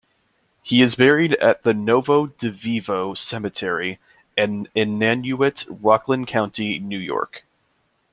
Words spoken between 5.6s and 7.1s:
Rockland County, New